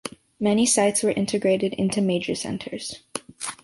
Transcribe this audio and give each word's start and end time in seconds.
Many 0.39 0.65
sites 0.65 1.03
were 1.03 1.11
integrated 1.11 1.73
into 1.73 2.01
major 2.01 2.33
centers. 2.33 3.03